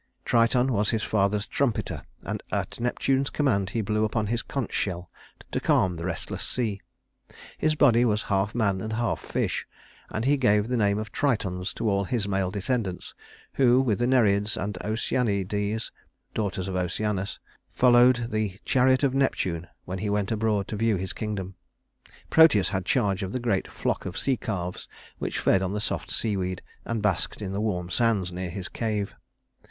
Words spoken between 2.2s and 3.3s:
and at Neptune's